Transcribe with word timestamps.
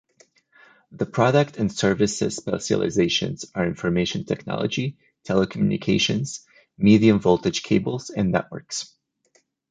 The 0.91 1.05
product 1.05 1.57
and 1.57 1.71
services 1.71 2.35
specializations 2.35 3.45
are 3.53 3.67
information 3.67 4.25
technology, 4.25 4.97
telecommunications, 5.25 6.43
medium-voltage 6.75 7.61
cables 7.61 8.09
and 8.09 8.31
networks. 8.31 8.95